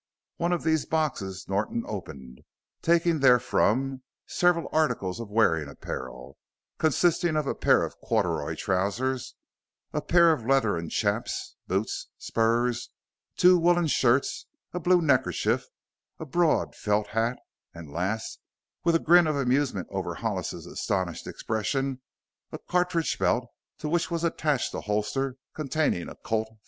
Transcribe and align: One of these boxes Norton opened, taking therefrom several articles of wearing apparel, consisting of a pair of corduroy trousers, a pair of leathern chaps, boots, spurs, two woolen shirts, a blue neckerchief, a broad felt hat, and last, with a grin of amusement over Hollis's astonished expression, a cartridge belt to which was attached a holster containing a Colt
One 0.37 0.51
of 0.51 0.63
these 0.63 0.87
boxes 0.87 1.45
Norton 1.47 1.83
opened, 1.85 2.39
taking 2.81 3.19
therefrom 3.19 4.01
several 4.25 4.67
articles 4.71 5.19
of 5.19 5.29
wearing 5.29 5.69
apparel, 5.69 6.39
consisting 6.79 7.35
of 7.35 7.45
a 7.45 7.53
pair 7.53 7.83
of 7.83 7.93
corduroy 8.03 8.55
trousers, 8.55 9.35
a 9.93 10.01
pair 10.01 10.31
of 10.31 10.43
leathern 10.43 10.89
chaps, 10.89 11.55
boots, 11.67 12.07
spurs, 12.17 12.89
two 13.37 13.59
woolen 13.59 13.85
shirts, 13.85 14.47
a 14.73 14.79
blue 14.79 15.03
neckerchief, 15.03 15.65
a 16.19 16.25
broad 16.25 16.75
felt 16.75 17.09
hat, 17.09 17.37
and 17.71 17.93
last, 17.93 18.39
with 18.83 18.95
a 18.95 18.99
grin 18.99 19.27
of 19.27 19.35
amusement 19.35 19.87
over 19.91 20.15
Hollis's 20.15 20.65
astonished 20.65 21.27
expression, 21.27 22.01
a 22.51 22.57
cartridge 22.57 23.19
belt 23.19 23.51
to 23.77 23.87
which 23.87 24.09
was 24.09 24.23
attached 24.23 24.73
a 24.73 24.81
holster 24.81 25.35
containing 25.53 26.09
a 26.09 26.15
Colt 26.15 26.49